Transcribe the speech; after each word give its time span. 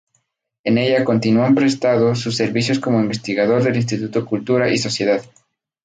En 0.63 0.79
ella 0.79 1.03
continúa 1.05 1.53
prestando 1.53 2.15
sus 2.15 2.35
servicios 2.35 2.79
como 2.79 2.99
investigador 3.01 3.61
del 3.61 3.75
Instituto 3.75 4.25
Cultura 4.25 4.67
y 4.73 4.79
Sociedad. 4.79 5.21